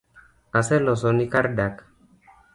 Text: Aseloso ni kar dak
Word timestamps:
Aseloso 0.59 1.09
ni 1.13 1.25
kar 1.33 1.47
dak 1.57 1.75